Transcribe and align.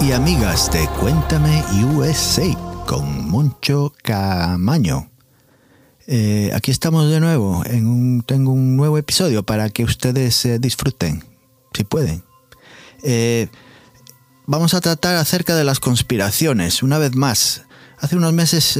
y 0.00 0.12
amigas 0.12 0.70
de 0.70 0.86
Cuéntame 1.00 1.64
USA 1.82 2.44
con 2.86 3.28
Moncho 3.28 3.92
Camaño. 4.04 5.10
Eh, 6.06 6.52
aquí 6.54 6.70
estamos 6.70 7.10
de 7.10 7.18
nuevo. 7.18 7.64
Tengo 8.24 8.52
un 8.52 8.76
nuevo 8.76 8.98
episodio 8.98 9.42
para 9.42 9.70
que 9.70 9.82
ustedes 9.82 10.44
eh, 10.44 10.60
disfruten, 10.60 11.24
si 11.72 11.82
pueden. 11.82 12.22
Eh, 13.02 13.48
vamos 14.46 14.74
a 14.74 14.80
tratar 14.80 15.16
acerca 15.16 15.56
de 15.56 15.64
las 15.64 15.80
conspiraciones. 15.80 16.84
Una 16.84 16.98
vez 16.98 17.16
más, 17.16 17.62
hace 17.98 18.14
unos 18.14 18.32
meses 18.32 18.78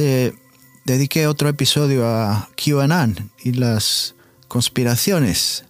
dediqué 0.85 1.27
otro 1.27 1.49
episodio 1.49 2.07
a 2.07 2.47
QAnon 2.55 3.31
y 3.43 3.51
las 3.51 4.15
conspiraciones. 4.47 5.65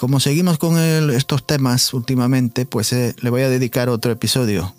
Como 0.00 0.20
seguimos 0.20 0.58
con 0.58 0.78
estos 1.10 1.46
temas 1.46 1.92
últimamente, 1.92 2.66
pues 2.66 2.92
le 2.92 3.30
voy 3.30 3.42
a 3.42 3.48
dedicar 3.48 3.88
otro 3.88 4.12
episodio. 4.12 4.74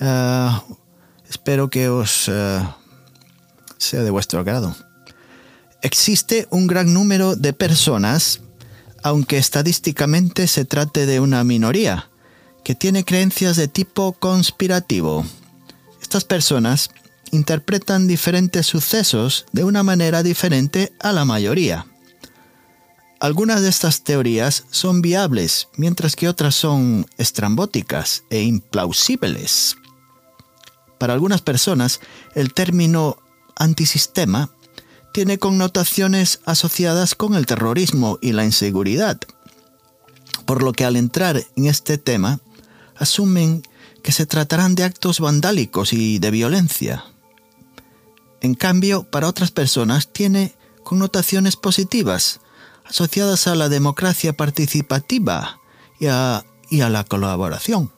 Ah, 0.00 0.64
espero 1.28 1.70
que 1.70 1.88
os 1.88 2.30
sea 3.78 4.02
de 4.02 4.10
vuestro 4.10 4.40
agrado. 4.40 4.74
Existe 5.82 6.46
un 6.50 6.66
gran 6.66 6.92
número 6.94 7.34
de 7.34 7.52
personas, 7.52 8.40
aunque 9.02 9.38
estadísticamente 9.38 10.46
se 10.46 10.64
trate 10.64 11.06
de 11.06 11.20
una 11.20 11.42
minoría, 11.42 12.08
que 12.62 12.74
tiene 12.74 13.04
creencias 13.04 13.56
de 13.56 13.66
tipo 13.66 14.12
conspirativo. 14.12 15.24
Estas 16.00 16.24
personas 16.24 16.90
interpretan 17.32 18.06
diferentes 18.06 18.66
sucesos 18.66 19.46
de 19.52 19.64
una 19.64 19.82
manera 19.82 20.22
diferente 20.22 20.92
a 21.00 21.12
la 21.12 21.24
mayoría. 21.24 21.86
Algunas 23.22 23.62
de 23.62 23.68
estas 23.68 24.02
teorías 24.02 24.64
son 24.72 25.00
viables, 25.00 25.68
mientras 25.76 26.16
que 26.16 26.28
otras 26.28 26.56
son 26.56 27.06
estrambóticas 27.18 28.24
e 28.30 28.42
implausibles. 28.42 29.76
Para 30.98 31.12
algunas 31.12 31.40
personas, 31.40 32.00
el 32.34 32.52
término 32.52 33.18
antisistema 33.54 34.50
tiene 35.12 35.38
connotaciones 35.38 36.40
asociadas 36.46 37.14
con 37.14 37.36
el 37.36 37.46
terrorismo 37.46 38.18
y 38.20 38.32
la 38.32 38.44
inseguridad, 38.44 39.20
por 40.44 40.64
lo 40.64 40.72
que 40.72 40.84
al 40.84 40.96
entrar 40.96 41.44
en 41.54 41.66
este 41.66 41.98
tema 41.98 42.40
asumen 42.96 43.62
que 44.02 44.10
se 44.10 44.26
tratarán 44.26 44.74
de 44.74 44.82
actos 44.82 45.20
vandálicos 45.20 45.92
y 45.92 46.18
de 46.18 46.32
violencia. 46.32 47.04
En 48.40 48.54
cambio, 48.54 49.04
para 49.04 49.28
otras 49.28 49.52
personas 49.52 50.12
tiene 50.12 50.56
connotaciones 50.82 51.54
positivas, 51.54 52.40
asociadas 52.84 53.46
a 53.46 53.54
la 53.54 53.68
democracia 53.68 54.32
participativa 54.32 55.60
y 55.98 56.06
a, 56.06 56.44
la 56.70 57.04
colaboración. 57.04 57.90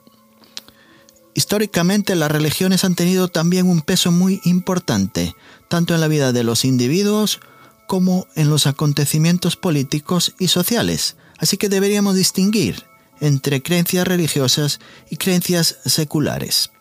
Históricamente 1.33 2.15
las 2.15 2.31
religiones 2.31 2.83
han 2.83 2.95
tenido 2.95 3.27
también 3.27 3.67
un 3.67 3.81
peso 3.81 4.11
muy 4.11 4.41
importante, 4.45 5.35
tanto 5.67 5.95
en 5.95 6.01
la 6.01 6.07
vida 6.07 6.31
de 6.31 6.43
los 6.43 6.65
individuos 6.65 7.39
como 7.87 8.27
en 8.35 8.49
los 8.49 8.67
acontecimientos 8.67 9.55
políticos 9.55 10.33
y 10.39 10.47
sociales, 10.47 11.17
así 11.37 11.57
que 11.57 11.69
deberíamos 11.69 12.15
distinguir 12.15 12.83
entre 13.19 13.61
creencias 13.61 14.07
religiosas 14.07 14.79
y 15.09 15.17
creencias 15.17 15.77
seculares. 15.85 16.71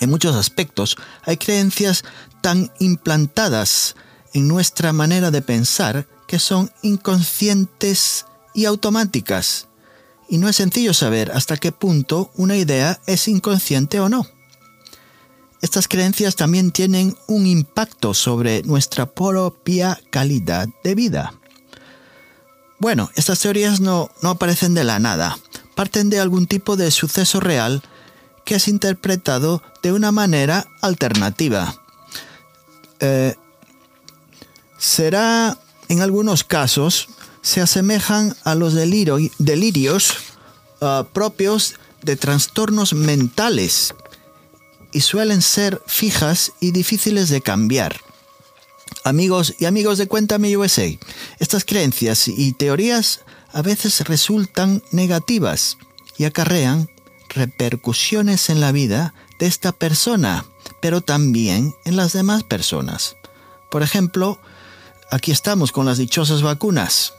En 0.00 0.10
muchos 0.10 0.34
aspectos 0.34 0.96
hay 1.24 1.36
creencias 1.36 2.04
tan 2.40 2.72
implantadas 2.78 3.96
en 4.32 4.48
nuestra 4.48 4.92
manera 4.92 5.30
de 5.30 5.42
pensar 5.42 6.06
que 6.30 6.38
son 6.38 6.70
inconscientes 6.82 8.24
y 8.54 8.66
automáticas, 8.66 9.66
y 10.28 10.38
no 10.38 10.48
es 10.48 10.54
sencillo 10.54 10.94
saber 10.94 11.32
hasta 11.32 11.56
qué 11.56 11.72
punto 11.72 12.30
una 12.36 12.56
idea 12.56 13.00
es 13.06 13.26
inconsciente 13.26 13.98
o 13.98 14.08
no. 14.08 14.24
Estas 15.60 15.88
creencias 15.88 16.36
también 16.36 16.70
tienen 16.70 17.16
un 17.26 17.48
impacto 17.48 18.14
sobre 18.14 18.62
nuestra 18.62 19.06
propia 19.06 19.98
calidad 20.10 20.68
de 20.84 20.94
vida. 20.94 21.34
Bueno, 22.78 23.10
estas 23.16 23.40
teorías 23.40 23.80
no, 23.80 24.12
aparecen 24.22 24.72
de 24.74 24.84
la 24.84 25.00
nada, 25.00 25.36
parten 25.74 26.10
de 26.10 26.20
algún 26.20 26.46
tipo 26.46 26.76
de 26.76 26.92
suceso 26.92 27.40
real 27.40 27.82
que 28.44 28.54
es 28.54 28.68
interpretado 28.68 29.64
de 29.82 29.92
una 29.92 30.12
manera 30.12 30.68
alternativa. 30.80 31.74
Eh, 33.00 33.34
será, 34.78 35.58
en 35.90 36.00
algunos 36.00 36.44
casos, 36.44 37.08
se 37.42 37.60
asemejan 37.60 38.36
a 38.44 38.54
los 38.54 38.74
delirios 38.74 40.16
ah, 40.80 41.04
propios 41.12 41.74
de 42.02 42.14
trastornos 42.14 42.94
mentales 42.94 43.92
y 44.92 45.00
suelen 45.00 45.42
ser 45.42 45.82
fijas 45.86 46.52
y 46.60 46.70
difíciles 46.70 47.28
de 47.28 47.40
cambiar. 47.40 48.00
Amigos 49.02 49.54
y 49.58 49.64
amigos 49.64 49.98
de 49.98 50.06
Cuéntame 50.06 50.56
USA, 50.56 50.86
estas 51.40 51.64
creencias 51.64 52.28
y 52.28 52.52
teorías 52.52 53.22
a 53.52 53.60
veces 53.62 54.00
resultan 54.02 54.84
negativas 54.92 55.76
y 56.16 56.24
acarrean 56.24 56.88
repercusiones 57.28 58.48
en 58.48 58.60
la 58.60 58.70
vida 58.70 59.12
de 59.40 59.46
esta 59.46 59.72
persona, 59.72 60.44
pero 60.80 61.00
también 61.00 61.74
en 61.84 61.96
las 61.96 62.12
demás 62.12 62.44
personas. 62.44 63.16
Por 63.70 63.82
ejemplo, 63.82 64.38
aquí 65.10 65.30
estamos 65.30 65.72
con 65.72 65.86
las 65.86 65.98
dichosas 65.98 66.42
vacunas. 66.42 67.12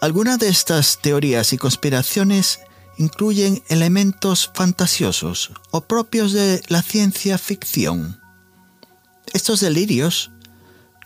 Algunas 0.00 0.38
de 0.38 0.48
estas 0.48 0.98
teorías 0.98 1.52
y 1.52 1.58
conspiraciones 1.58 2.60
incluyen 2.98 3.62
elementos 3.68 4.50
fantasiosos 4.54 5.52
o 5.70 5.82
propios 5.82 6.32
de 6.32 6.62
la 6.68 6.82
ciencia 6.82 7.38
ficción. 7.38 8.20
Estos 9.32 9.60
delirios 9.60 10.30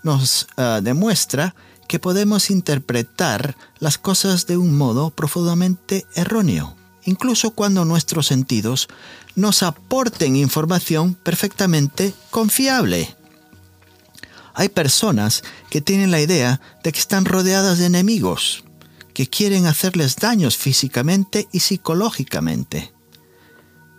nos 0.03 0.49
uh, 0.57 0.83
demuestra 0.83 1.55
que 1.87 1.99
podemos 1.99 2.51
interpretar 2.51 3.57
las 3.79 3.99
cosas 3.99 4.47
de 4.47 4.57
un 4.57 4.77
modo 4.77 5.11
profundamente 5.11 6.07
erróneo, 6.15 6.77
incluso 7.05 7.53
cuando 7.53 7.85
nuestros 7.85 8.27
sentidos 8.27 8.89
nos 9.35 9.63
aporten 9.63 10.37
información 10.37 11.15
perfectamente 11.15 12.13
confiable. 12.31 13.18
Hay 14.59 14.69
personas 14.69 15.45
que 15.71 15.81
tienen 15.81 16.11
la 16.11 16.21
idea 16.21 16.61
de 16.83 16.91
que 16.91 16.99
están 16.99 17.25
rodeadas 17.27 17.79
de 17.79 17.87
enemigos, 17.87 18.65
que 19.15 19.29
quieren 19.29 19.67
hacerles 19.67 20.17
daños 20.17 20.57
físicamente 20.57 21.47
y 21.53 21.61
psicológicamente. 21.61 22.93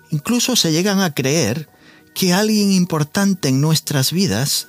Incluso 0.09 0.57
se 0.57 0.73
llegan 0.73 0.99
a 0.99 1.13
creer 1.13 1.69
que 2.13 2.33
alguien 2.33 2.73
importante 2.73 3.47
en 3.47 3.61
nuestras 3.61 4.11
vidas, 4.11 4.67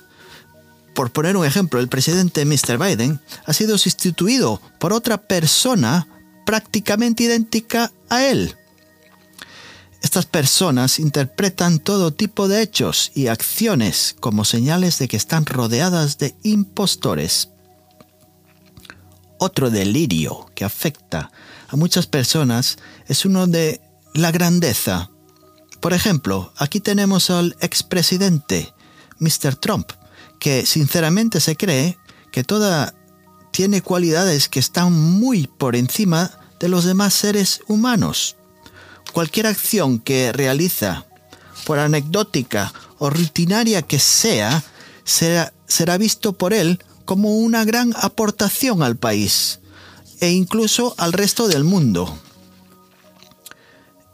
por 0.95 1.11
poner 1.11 1.35
un 1.35 1.45
ejemplo, 1.45 1.81
el 1.81 1.89
presidente 1.89 2.45
Mr. 2.45 2.77
Biden, 2.77 3.19
ha 3.45 3.51
sido 3.51 3.77
sustituido 3.77 4.61
por 4.79 4.93
otra 4.93 5.17
persona 5.17 6.07
prácticamente 6.45 7.23
idéntica 7.23 7.91
a 8.07 8.23
él. 8.23 8.55
Estas 10.01 10.25
personas 10.25 10.97
interpretan 10.97 11.77
todo 11.79 12.11
tipo 12.11 12.47
de 12.47 12.61
hechos 12.63 13.11
y 13.13 13.27
acciones 13.27 14.15
como 14.19 14.45
señales 14.45 14.97
de 14.97 15.07
que 15.07 15.17
están 15.17 15.45
rodeadas 15.45 16.17
de 16.17 16.35
impostores. 16.41 17.49
Otro 19.37 19.69
delirio 19.69 20.47
que 20.55 20.65
afecta 20.65 21.31
a 21.67 21.75
muchas 21.75 22.07
personas 22.07 22.77
es 23.07 23.25
uno 23.25 23.45
de 23.45 23.79
la 24.13 24.31
grandeza. 24.31 25.11
Por 25.79 25.93
ejemplo, 25.93 26.51
aquí 26.57 26.79
tenemos 26.79 27.29
al 27.29 27.55
expresidente, 27.61 28.73
Mr. 29.19 29.55
Trump, 29.55 29.91
que 30.39 30.65
sinceramente 30.65 31.39
se 31.39 31.55
cree 31.55 31.97
que 32.31 32.43
toda 32.43 32.95
tiene 33.51 33.81
cualidades 33.81 34.49
que 34.49 34.59
están 34.59 34.93
muy 34.93 35.45
por 35.45 35.75
encima 35.75 36.31
de 36.59 36.69
los 36.69 36.85
demás 36.85 37.13
seres 37.13 37.61
humanos. 37.67 38.35
Cualquier 39.13 39.47
acción 39.47 39.99
que 39.99 40.31
realiza, 40.31 41.05
por 41.65 41.79
anecdótica 41.79 42.73
o 42.97 43.09
rutinaria 43.09 43.81
que 43.81 43.99
sea, 43.99 44.63
será, 45.03 45.53
será 45.67 45.97
visto 45.97 46.33
por 46.33 46.53
él 46.53 46.79
como 47.05 47.37
una 47.37 47.65
gran 47.65 47.93
aportación 47.97 48.83
al 48.83 48.95
país 48.95 49.59
e 50.21 50.29
incluso 50.29 50.95
al 50.97 51.13
resto 51.13 51.47
del 51.47 51.63
mundo. 51.63 52.17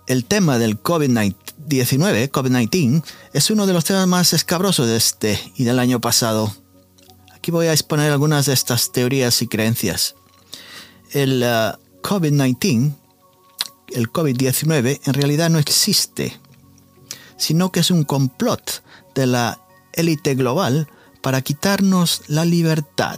El 0.08 0.24
tema 0.24 0.58
del 0.58 0.82
COVID-19, 0.82 2.32
COVID-19, 2.32 3.04
es 3.34 3.52
uno 3.52 3.68
de 3.68 3.74
los 3.74 3.84
temas 3.84 4.08
más 4.08 4.32
escabrosos 4.34 4.88
de 4.88 4.96
este 4.96 5.40
y 5.58 5.66
del 5.66 5.80
año 5.80 6.00
pasado. 6.00 6.56
Aquí 7.36 7.52
voy 7.52 7.68
a 7.68 7.74
exponer 7.74 8.12
algunas 8.12 8.46
de 8.46 8.54
estas 8.54 8.92
teorías 8.94 9.42
y 9.42 9.48
creencias. 9.48 10.16
El 11.12 11.44
uh, 11.44 11.78
COVID-19, 12.02 12.94
el 13.98 14.14
COVID-19, 14.14 15.02
en 15.06 15.14
realidad 15.16 15.50
no 15.50 15.58
existe, 15.58 16.40
sino 17.36 17.72
que 17.72 17.80
es 17.80 17.90
un 17.90 18.04
complot 18.04 18.84
de 19.16 19.26
la 19.26 19.60
élite 19.92 20.36
global 20.36 20.88
para 21.22 21.42
quitarnos 21.42 22.22
la 22.28 22.46
libertad. 22.46 23.18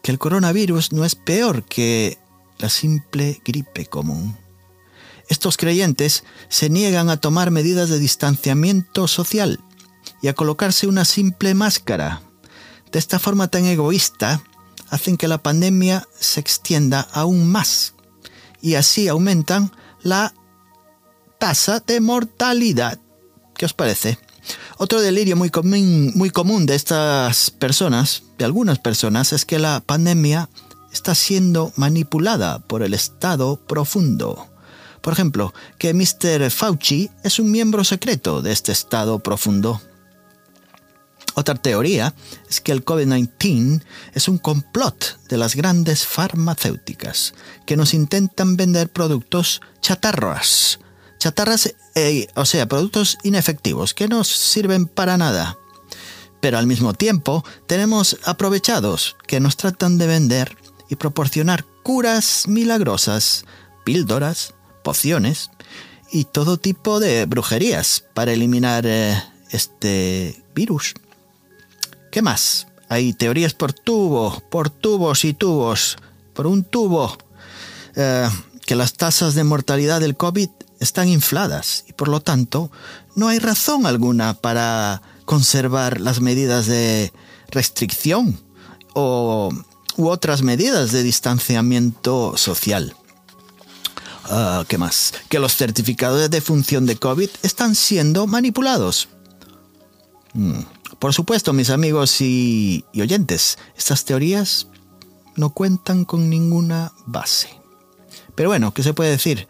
Que 0.00 0.12
el 0.12 0.20
coronavirus 0.20 0.92
no 0.92 1.04
es 1.04 1.16
peor 1.16 1.64
que 1.64 2.18
la 2.58 2.68
simple 2.68 3.42
gripe 3.44 3.86
común. 3.86 4.36
Estos 5.28 5.56
creyentes 5.56 6.22
se 6.48 6.70
niegan 6.70 7.10
a 7.10 7.16
tomar 7.16 7.50
medidas 7.50 7.88
de 7.88 7.98
distanciamiento 7.98 9.08
social 9.08 9.58
y 10.20 10.28
a 10.28 10.34
colocarse 10.34 10.86
una 10.86 11.04
simple 11.04 11.54
máscara. 11.54 12.22
De 12.92 13.00
esta 13.00 13.18
forma 13.18 13.48
tan 13.48 13.64
egoísta, 13.64 14.40
hacen 14.88 15.16
que 15.16 15.26
la 15.26 15.38
pandemia 15.38 16.06
se 16.20 16.38
extienda 16.38 17.00
aún 17.12 17.50
más 17.50 17.94
y 18.62 18.76
así 18.76 19.08
aumentan 19.08 19.72
la 20.02 20.32
tasa 21.38 21.80
de 21.80 22.00
mortalidad. 22.00 22.98
¿Qué 23.54 23.66
os 23.66 23.74
parece? 23.74 24.18
Otro 24.78 25.00
delirio 25.00 25.36
muy 25.36 25.50
común, 25.50 26.12
muy 26.14 26.30
común 26.30 26.66
de 26.66 26.74
estas 26.74 27.50
personas, 27.50 28.22
de 28.38 28.44
algunas 28.44 28.78
personas, 28.78 29.32
es 29.32 29.44
que 29.44 29.58
la 29.58 29.80
pandemia 29.84 30.48
está 30.92 31.14
siendo 31.14 31.72
manipulada 31.76 32.60
por 32.60 32.82
el 32.82 32.94
Estado 32.94 33.56
profundo. 33.56 34.48
Por 35.00 35.12
ejemplo, 35.12 35.52
que 35.78 35.94
Mr. 35.94 36.50
Fauci 36.50 37.10
es 37.24 37.38
un 37.38 37.50
miembro 37.50 37.82
secreto 37.82 38.42
de 38.42 38.52
este 38.52 38.72
Estado 38.72 39.18
profundo. 39.18 39.80
Otra 41.34 41.54
teoría 41.54 42.14
es 42.48 42.60
que 42.60 42.72
el 42.72 42.84
COVID-19 42.84 43.82
es 44.14 44.28
un 44.28 44.38
complot 44.38 45.18
de 45.28 45.38
las 45.38 45.54
grandes 45.54 46.06
farmacéuticas 46.06 47.34
que 47.66 47.76
nos 47.76 47.94
intentan 47.94 48.56
vender 48.56 48.90
productos 48.90 49.60
chatarras. 49.80 50.78
Chatarras, 51.18 51.74
eh, 51.94 52.26
o 52.34 52.44
sea, 52.44 52.66
productos 52.66 53.16
inefectivos 53.22 53.94
que 53.94 54.08
no 54.08 54.24
sirven 54.24 54.86
para 54.86 55.16
nada. 55.16 55.56
Pero 56.40 56.58
al 56.58 56.66
mismo 56.66 56.92
tiempo 56.92 57.44
tenemos 57.66 58.18
aprovechados 58.24 59.16
que 59.26 59.40
nos 59.40 59.56
tratan 59.56 59.96
de 59.96 60.08
vender 60.08 60.56
y 60.88 60.96
proporcionar 60.96 61.64
curas 61.82 62.46
milagrosas, 62.48 63.44
píldoras, 63.84 64.54
pociones 64.82 65.50
y 66.10 66.24
todo 66.24 66.58
tipo 66.58 67.00
de 67.00 67.24
brujerías 67.24 68.04
para 68.12 68.32
eliminar 68.32 68.84
eh, 68.86 69.22
este 69.50 70.42
virus. 70.54 70.94
¿Qué 72.12 72.20
más? 72.20 72.66
Hay 72.90 73.14
teorías 73.14 73.54
por 73.54 73.72
tubo, 73.72 74.38
por 74.50 74.68
tubos 74.68 75.24
y 75.24 75.32
tubos, 75.32 75.96
por 76.34 76.46
un 76.46 76.62
tubo, 76.62 77.16
eh, 77.96 78.28
que 78.66 78.76
las 78.76 78.92
tasas 78.92 79.34
de 79.34 79.44
mortalidad 79.44 79.98
del 79.98 80.14
COVID 80.14 80.50
están 80.78 81.08
infladas 81.08 81.84
y 81.88 81.94
por 81.94 82.08
lo 82.08 82.20
tanto 82.20 82.70
no 83.16 83.28
hay 83.28 83.38
razón 83.38 83.86
alguna 83.86 84.34
para 84.34 85.00
conservar 85.24 86.02
las 86.02 86.20
medidas 86.20 86.66
de 86.66 87.14
restricción 87.48 88.38
o, 88.92 89.50
u 89.96 90.08
otras 90.08 90.42
medidas 90.42 90.92
de 90.92 91.02
distanciamiento 91.02 92.36
social. 92.36 92.94
Ah, 94.24 94.66
¿Qué 94.68 94.76
más? 94.76 95.14
Que 95.30 95.38
los 95.38 95.56
certificados 95.56 96.28
de 96.28 96.40
función 96.42 96.84
de 96.84 96.96
COVID 96.96 97.30
están 97.42 97.74
siendo 97.74 98.26
manipulados. 98.26 99.08
Hmm. 100.34 100.60
Por 101.02 101.12
supuesto, 101.12 101.52
mis 101.52 101.70
amigos 101.70 102.20
y, 102.20 102.84
oyentes, 102.94 103.58
estas 103.76 104.04
teorías 104.04 104.68
no 105.34 105.50
cuentan 105.50 106.04
con 106.04 106.30
ninguna 106.30 106.92
base. 107.06 107.48
Pero 108.36 108.50
bueno, 108.50 108.72
¿qué 108.72 108.84
se 108.84 108.94
puede 108.94 109.10
decir? 109.10 109.48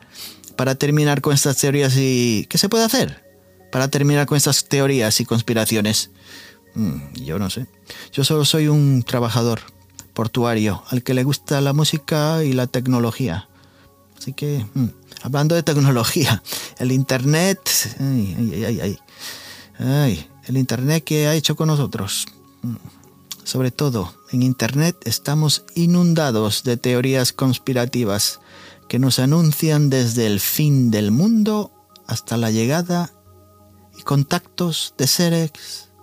Para 0.57 0.77
terminar 0.77 1.21
con 1.21 1.35
estas 1.35 1.59
teorías 1.59 1.95
y... 1.99 2.47
¿Qué 2.49 2.57
se 2.57 2.71
puede 2.71 2.85
hacer? 2.85 3.23
Para 3.71 3.89
terminar 3.89 4.25
con 4.25 4.39
estas 4.39 4.65
teorías 4.65 5.21
y 5.21 5.27
conspiraciones. 5.27 6.11
Hmm, 6.75 7.13
yo 7.17 7.39
no 7.39 7.51
sé. 7.51 7.67
Yo 8.15 8.25
solo 8.25 8.47
soy 8.47 8.69
un 8.69 9.03
trabajador 9.03 9.61
portuario 10.15 10.83
al 10.89 11.03
que 11.03 11.13
le 11.13 11.23
gusta 11.23 11.61
la 11.61 11.75
música 11.75 12.43
y 12.45 12.55
la 12.55 12.67
tecnología. 12.67 13.51
Así 14.17 14.33
que, 14.33 14.65
hmm, 14.73 14.87
hablando 15.21 15.55
de 15.55 15.63
tecnología, 15.63 16.43
el 16.79 16.93
Internet... 16.93 17.61
Ay, 18.01 18.37
ay, 18.39 18.65
ay, 18.65 18.81
ay. 18.81 18.99
ay 19.81 20.32
el 20.47 20.57
Internet 20.57 21.05
que 21.05 21.27
ha 21.27 21.35
hecho 21.35 21.57
con 21.57 21.69
nosotros. 21.69 22.27
Sobre 23.45 23.71
todo, 23.71 24.15
en 24.31 24.43
Internet 24.43 24.97
estamos 25.05 25.65
inundados 25.75 26.63
de 26.63 26.77
teorías 26.77 27.33
conspirativas 27.33 28.41
que 28.89 28.99
nos 28.99 29.19
anuncian 29.19 29.91
desde 29.91 30.27
el 30.27 30.41
fin 30.41 30.91
del 30.91 31.11
mundo 31.11 31.73
hasta 32.07 32.37
la 32.37 32.51
llegada 32.51 33.13
y 33.99 34.03
contactos 34.03 34.95
de 34.97 35.07
seres 35.07 35.53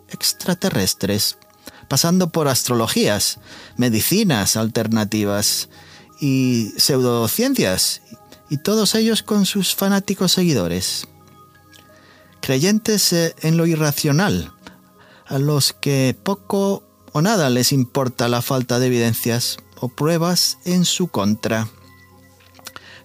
extraterrestres, 0.09 1.38
pasando 1.88 2.30
por 2.30 2.47
astrologías, 2.47 3.39
medicinas 3.77 4.56
alternativas 4.56 5.69
y 6.19 6.74
pseudociencias, 6.77 8.01
y 8.50 8.57
todos 8.57 8.95
ellos 8.95 9.24
con 9.24 9.45
sus 9.45 9.75
fanáticos 9.75 10.31
seguidores 10.31 11.07
creyentes 12.49 13.13
eh, 13.13 13.35
en 13.43 13.57
lo 13.57 13.67
irracional, 13.67 14.51
a 15.27 15.37
los 15.37 15.71
que 15.71 16.17
poco 16.23 16.81
o 17.11 17.21
nada 17.21 17.47
les 17.51 17.71
importa 17.71 18.27
la 18.27 18.41
falta 18.41 18.79
de 18.79 18.87
evidencias 18.87 19.59
o 19.79 19.87
pruebas 19.89 20.57
en 20.65 20.83
su 20.83 21.09
contra. 21.09 21.67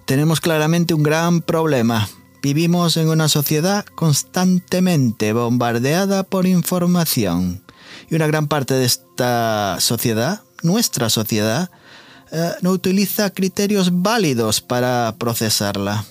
Tenemos 0.06 0.40
claramente 0.40 0.94
un 0.94 1.02
gran 1.02 1.42
problema. 1.42 2.08
Vivimos 2.40 2.96
en 2.96 3.10
una 3.10 3.28
sociedad 3.28 3.84
constantemente 3.84 5.34
bombardeada 5.34 6.22
por 6.22 6.46
información. 6.46 7.62
Y 8.08 8.14
una 8.14 8.26
gran 8.26 8.48
parte 8.48 8.72
de 8.72 8.86
esta 8.86 9.76
sociedad, 9.78 10.40
nuestra 10.62 11.10
sociedad, 11.10 11.70
eh, 12.32 12.52
no 12.62 12.70
utiliza 12.70 13.28
criterios 13.28 13.90
válidos 13.92 14.62
para 14.62 15.14
procesarla. 15.18 16.06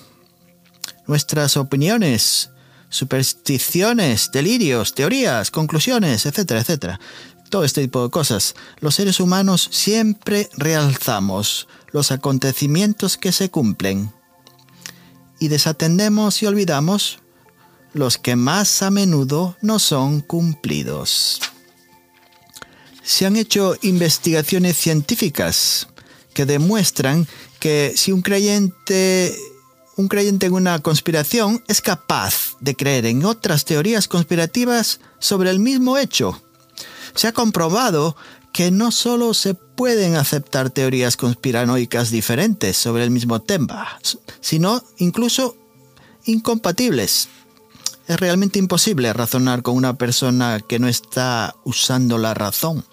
Nuestras 1.08 1.56
opiniones 1.56 2.50
supersticiones, 2.94 4.30
delirios, 4.30 4.94
teorías, 4.94 5.50
conclusiones, 5.50 6.26
etcétera, 6.26 6.60
etcétera. 6.60 7.00
Todo 7.50 7.64
este 7.64 7.82
tipo 7.82 8.04
de 8.04 8.10
cosas. 8.10 8.54
Los 8.78 8.94
seres 8.94 9.18
humanos 9.18 9.68
siempre 9.72 10.48
realzamos 10.56 11.66
los 11.90 12.12
acontecimientos 12.12 13.16
que 13.16 13.32
se 13.32 13.50
cumplen 13.50 14.12
y 15.40 15.48
desatendemos 15.48 16.40
y 16.42 16.46
olvidamos 16.46 17.18
los 17.92 18.16
que 18.16 18.36
más 18.36 18.82
a 18.82 18.90
menudo 18.90 19.56
no 19.60 19.78
son 19.80 20.20
cumplidos. 20.20 21.40
Se 23.02 23.26
han 23.26 23.36
hecho 23.36 23.76
investigaciones 23.82 24.76
científicas 24.76 25.88
que 26.32 26.46
demuestran 26.46 27.26
que 27.58 27.92
si 27.96 28.12
un 28.12 28.22
creyente 28.22 29.34
un 29.96 30.08
creyente 30.08 30.46
en 30.46 30.54
una 30.54 30.80
conspiración 30.80 31.62
es 31.68 31.80
capaz 31.80 32.53
de 32.64 32.74
creer 32.74 33.06
en 33.06 33.24
otras 33.24 33.64
teorías 33.64 34.08
conspirativas 34.08 35.00
sobre 35.18 35.50
el 35.50 35.60
mismo 35.60 35.98
hecho. 35.98 36.42
Se 37.14 37.28
ha 37.28 37.32
comprobado 37.32 38.16
que 38.52 38.70
no 38.70 38.90
solo 38.90 39.34
se 39.34 39.54
pueden 39.54 40.16
aceptar 40.16 40.70
teorías 40.70 41.16
conspiranoicas 41.16 42.10
diferentes 42.10 42.76
sobre 42.76 43.04
el 43.04 43.10
mismo 43.10 43.42
tema, 43.42 43.98
sino 44.40 44.82
incluso 44.96 45.56
incompatibles. 46.24 47.28
Es 48.08 48.18
realmente 48.18 48.58
imposible 48.58 49.12
razonar 49.12 49.62
con 49.62 49.76
una 49.76 49.94
persona 49.94 50.60
que 50.66 50.78
no 50.78 50.88
está 50.88 51.54
usando 51.64 52.16
la 52.16 52.32
razón. 52.32 52.84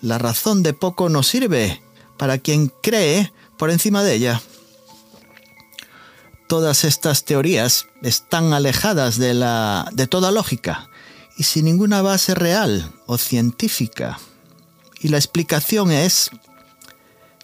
La 0.00 0.18
razón 0.18 0.62
de 0.62 0.72
poco 0.72 1.08
nos 1.08 1.26
sirve 1.26 1.82
para 2.16 2.38
quien 2.38 2.72
cree 2.82 3.32
por 3.56 3.70
encima 3.70 4.02
de 4.02 4.14
ella. 4.14 4.42
Todas 6.48 6.84
estas 6.84 7.24
teorías 7.24 7.86
están 8.02 8.52
alejadas 8.52 9.18
de, 9.18 9.34
la, 9.34 9.88
de 9.92 10.06
toda 10.06 10.32
lógica 10.32 10.88
y 11.36 11.44
sin 11.44 11.66
ninguna 11.66 12.02
base 12.02 12.34
real 12.34 12.90
o 13.06 13.18
científica. 13.18 14.18
Y 15.00 15.08
la 15.08 15.18
explicación 15.18 15.92
es 15.92 16.30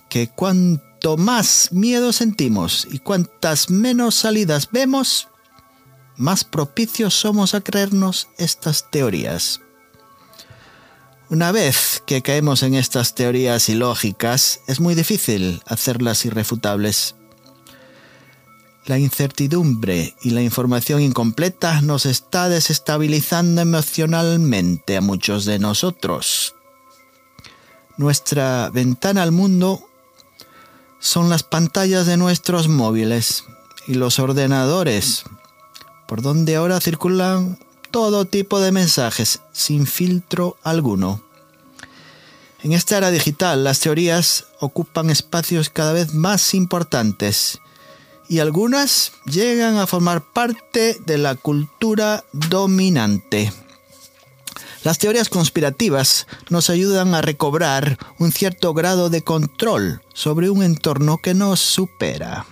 que 0.08 0.28
cuanto 0.28 1.16
más 1.16 1.70
miedo 1.70 2.12
sentimos 2.12 2.88
y 2.90 2.98
cuantas 2.98 3.70
menos 3.70 4.14
salidas 4.14 4.70
vemos, 4.72 5.28
más 6.16 6.44
propicios 6.44 7.14
somos 7.14 7.54
a 7.54 7.60
creernos 7.60 8.28
estas 8.38 8.90
teorías. 8.90 9.60
Una 11.30 11.52
vez 11.52 12.02
que 12.06 12.22
caemos 12.22 12.62
en 12.62 12.74
estas 12.74 13.14
teorías 13.14 13.68
ilógicas, 13.68 14.60
es 14.66 14.80
muy 14.80 14.94
difícil 14.94 15.62
hacerlas 15.66 16.24
irrefutables. 16.24 17.16
La 18.86 18.98
incertidumbre 18.98 20.14
y 20.20 20.30
la 20.30 20.42
información 20.42 21.00
incompleta 21.00 21.80
nos 21.80 22.04
está 22.04 22.50
desestabilizando 22.50 23.62
emocionalmente 23.62 24.98
a 24.98 25.00
muchos 25.00 25.46
de 25.46 25.58
nosotros. 25.58 26.54
Nuestra 27.96 28.68
ventana 28.68 29.22
al 29.22 29.32
mundo 29.32 29.88
son 31.00 31.30
las 31.30 31.42
pantallas 31.44 32.04
de 32.04 32.18
nuestros 32.18 32.68
móviles 32.68 33.44
y 33.86 33.94
los 33.94 34.18
ordenadores, 34.18 35.24
por 36.06 36.20
donde 36.20 36.56
ahora 36.56 36.78
circulan 36.78 37.58
todo 37.90 38.26
tipo 38.26 38.60
de 38.60 38.70
mensajes 38.70 39.40
sin 39.52 39.86
filtro 39.86 40.58
alguno. 40.62 41.22
En 42.62 42.74
esta 42.74 42.98
era 42.98 43.10
digital, 43.10 43.64
las 43.64 43.80
teorías 43.80 44.44
ocupan 44.60 45.08
espacios 45.08 45.70
cada 45.70 45.94
vez 45.94 46.12
más 46.12 46.52
importantes 46.52 47.60
y 48.28 48.38
algunas 48.38 49.12
llegan 49.26 49.76
a 49.78 49.86
formar 49.86 50.22
parte 50.32 50.98
de 51.04 51.18
la 51.18 51.34
cultura 51.34 52.24
dominante. 52.32 53.52
Las 54.82 54.98
teorías 54.98 55.30
conspirativas 55.30 56.26
nos 56.50 56.68
ayudan 56.68 57.14
a 57.14 57.22
recobrar 57.22 57.98
un 58.18 58.32
cierto 58.32 58.74
grado 58.74 59.08
de 59.08 59.22
control 59.22 60.02
sobre 60.12 60.50
un 60.50 60.62
entorno 60.62 61.18
que 61.18 61.32
nos 61.32 61.60
supera. 61.60 62.46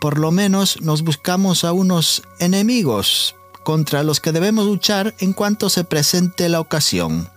Por 0.00 0.18
lo 0.18 0.32
menos 0.32 0.80
nos 0.80 1.02
buscamos 1.02 1.62
a 1.62 1.72
unos 1.72 2.22
enemigos 2.40 3.36
contra 3.62 4.02
los 4.02 4.18
que 4.18 4.32
debemos 4.32 4.66
luchar 4.66 5.14
en 5.20 5.32
cuanto 5.32 5.70
se 5.70 5.84
presente 5.84 6.48
la 6.48 6.58
ocasión 6.58 7.30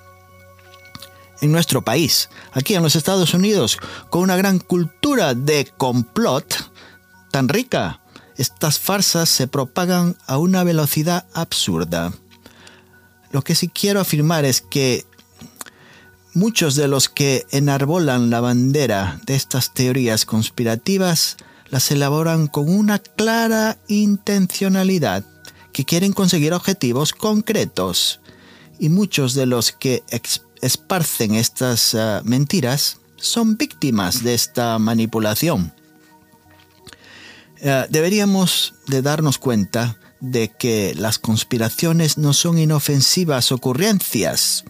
en 1.41 1.51
nuestro 1.51 1.81
país, 1.81 2.29
aquí 2.53 2.73
en 2.73 2.83
los 2.83 2.95
Estados 2.95 3.33
Unidos, 3.33 3.77
con 4.09 4.21
una 4.21 4.38
gran 4.38 4.59
cultura 4.59 5.35
de 5.35 5.71
complot 5.77 6.71
tan 7.33 7.49
rica, 7.49 7.99
estas 8.37 8.77
farsas 8.77 9.27
se 9.27 9.47
propagan 9.47 10.15
a 10.27 10.37
una 10.37 10.63
velocidad 10.63 11.25
absurda. 11.33 12.13
Lo 13.31 13.41
que 13.41 13.55
sí 13.55 13.69
quiero 13.69 13.99
afirmar 13.99 14.45
es 14.45 14.61
que 14.61 15.07
muchos 16.35 16.75
de 16.75 16.87
los 16.87 17.09
que 17.09 17.47
enarbolan 17.49 18.29
la 18.29 18.39
bandera 18.39 19.19
de 19.25 19.33
estas 19.33 19.73
teorías 19.73 20.25
conspirativas 20.25 21.37
las 21.71 21.89
elaboran 21.89 22.45
con 22.45 22.69
una 22.69 22.99
clara 22.99 23.79
intencionalidad, 23.87 25.25
que 25.71 25.85
quieren 25.85 26.13
conseguir 26.13 26.53
objetivos 26.53 27.13
concretos. 27.13 28.19
Y 28.77 28.89
muchos 28.89 29.33
de 29.33 29.47
los 29.47 29.71
que 29.71 30.03
esparcen 30.61 31.33
estas 31.33 31.95
ah, 31.95 32.21
mentiras 32.25 32.99
son 33.17 33.57
víctimas 33.57 34.23
de 34.23 34.35
esta 34.35 34.77
manipulación. 34.77 35.73
Ah, 37.65 37.88
deberíamos 37.89 38.74
de 38.88 39.01
darnos 39.01 39.38
cuenta 39.38 39.98
de 40.20 40.50
que 40.50 40.93
las 40.96 41.20
conspiraciones 41.20 42.17
no 42.17 42.34
son 42.34 42.58
inofensivas 42.58 43.51
ocurrencias, 43.51 44.63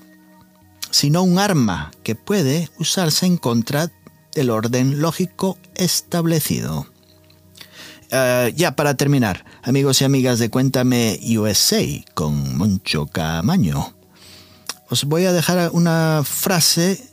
sino 0.91 1.23
un 1.23 1.39
arma 1.39 1.91
que 2.03 2.15
puede 2.15 2.69
usarse 2.79 3.25
en 3.25 3.37
contra 3.37 3.91
del 4.33 4.49
orden 4.49 5.01
lógico 5.01 5.57
establecido. 5.75 6.87
Ah, 8.11 8.49
ya 8.55 8.75
para 8.75 8.95
terminar, 8.95 9.45
amigos 9.63 10.01
y 10.01 10.05
amigas 10.05 10.39
de 10.39 10.49
Cuéntame 10.49 11.19
USA 11.37 11.83
con 12.13 12.57
Moncho 12.57 13.07
Camaño 13.07 13.93
os 14.93 15.05
voy 15.05 15.25
a 15.25 15.33
dejar 15.33 15.71
una 15.73 16.21
frase 16.23 17.03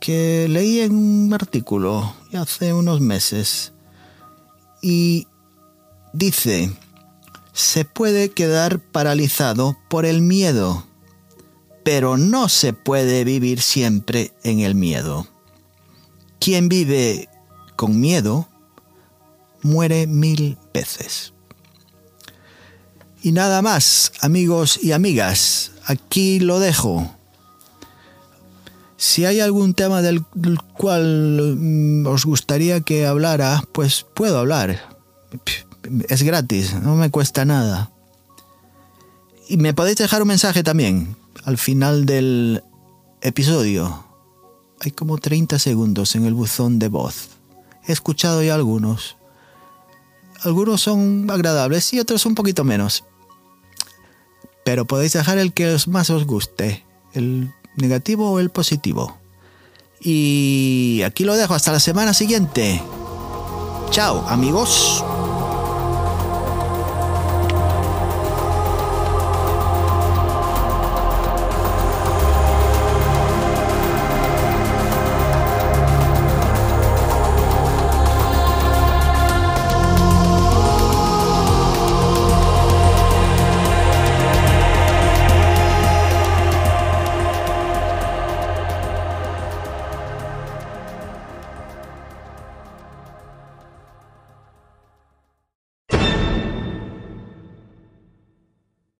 que 0.00 0.46
leí 0.48 0.80
en 0.80 0.94
un 0.94 1.34
artículo 1.34 2.14
hace 2.32 2.72
unos 2.72 3.02
meses 3.02 3.73
y 4.86 5.28
dice, 6.12 6.70
se 7.54 7.86
puede 7.86 8.32
quedar 8.32 8.80
paralizado 8.80 9.78
por 9.88 10.04
el 10.04 10.20
miedo, 10.20 10.86
pero 11.84 12.18
no 12.18 12.50
se 12.50 12.74
puede 12.74 13.24
vivir 13.24 13.62
siempre 13.62 14.34
en 14.42 14.60
el 14.60 14.74
miedo. 14.74 15.26
Quien 16.38 16.68
vive 16.68 17.30
con 17.76 17.98
miedo 17.98 18.46
muere 19.62 20.06
mil 20.06 20.58
veces. 20.74 21.32
Y 23.22 23.32
nada 23.32 23.62
más, 23.62 24.12
amigos 24.20 24.78
y 24.82 24.92
amigas 24.92 25.70
aquí 25.86 26.40
lo 26.40 26.60
dejo. 26.60 27.10
Si 29.06 29.26
hay 29.26 29.40
algún 29.40 29.74
tema 29.74 30.00
del 30.00 30.24
cual 30.72 31.58
mm, 31.60 32.06
os 32.06 32.24
gustaría 32.24 32.80
que 32.80 33.04
hablara, 33.04 33.62
pues 33.72 34.06
puedo 34.14 34.38
hablar. 34.38 34.96
Es 36.08 36.22
gratis, 36.22 36.72
no 36.80 36.94
me 36.96 37.10
cuesta 37.10 37.44
nada. 37.44 37.92
Y 39.46 39.58
me 39.58 39.74
podéis 39.74 39.98
dejar 39.98 40.22
un 40.22 40.28
mensaje 40.28 40.62
también 40.62 41.16
al 41.44 41.58
final 41.58 42.06
del 42.06 42.64
episodio. 43.20 44.06
Hay 44.80 44.92
como 44.92 45.18
30 45.18 45.58
segundos 45.58 46.16
en 46.16 46.24
el 46.24 46.32
buzón 46.32 46.78
de 46.78 46.88
voz. 46.88 47.28
He 47.86 47.92
escuchado 47.92 48.42
ya 48.42 48.54
algunos. 48.54 49.18
Algunos 50.44 50.80
son 50.80 51.30
agradables 51.30 51.92
y 51.92 52.00
otros 52.00 52.24
un 52.24 52.34
poquito 52.34 52.64
menos 52.64 53.04
pero 54.64 54.86
podéis 54.86 55.12
dejar 55.12 55.36
el 55.36 55.52
que 55.52 55.76
más 55.88 56.08
os 56.08 56.24
guste, 56.24 56.86
el 57.12 57.52
negativo 57.76 58.30
o 58.30 58.38
el 58.40 58.50
positivo. 58.50 59.16
Y 60.00 61.02
aquí 61.04 61.24
lo 61.24 61.34
dejo 61.34 61.54
hasta 61.54 61.72
la 61.72 61.80
semana 61.80 62.12
siguiente. 62.12 62.82
Chao, 63.90 64.26
amigos. 64.28 65.04